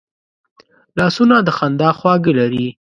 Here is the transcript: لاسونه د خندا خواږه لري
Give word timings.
لاسونه 0.97 1.35
د 1.43 1.49
خندا 1.57 1.89
خواږه 1.97 2.31
لري 2.39 2.67